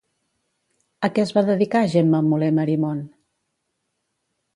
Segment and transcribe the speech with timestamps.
[1.07, 3.05] A què es va dedicar Gemma Moler Marimon?